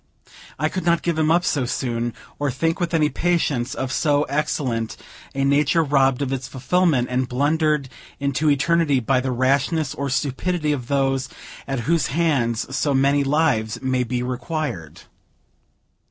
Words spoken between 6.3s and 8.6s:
its fulfillment, and blundered into